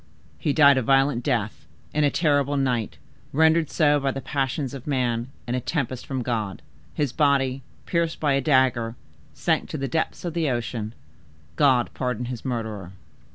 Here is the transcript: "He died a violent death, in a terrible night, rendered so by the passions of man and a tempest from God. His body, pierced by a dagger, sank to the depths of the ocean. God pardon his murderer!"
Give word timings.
"He 0.39 0.51
died 0.51 0.79
a 0.79 0.81
violent 0.81 1.23
death, 1.23 1.67
in 1.93 2.03
a 2.03 2.09
terrible 2.09 2.57
night, 2.57 2.97
rendered 3.31 3.69
so 3.69 3.99
by 3.99 4.09
the 4.09 4.19
passions 4.19 4.73
of 4.73 4.87
man 4.87 5.27
and 5.45 5.55
a 5.55 5.59
tempest 5.59 6.07
from 6.07 6.23
God. 6.23 6.63
His 6.95 7.13
body, 7.13 7.61
pierced 7.85 8.19
by 8.19 8.33
a 8.33 8.41
dagger, 8.41 8.95
sank 9.35 9.69
to 9.69 9.77
the 9.77 9.87
depths 9.87 10.25
of 10.25 10.33
the 10.33 10.49
ocean. 10.49 10.95
God 11.55 11.91
pardon 11.93 12.25
his 12.25 12.43
murderer!" 12.43 12.93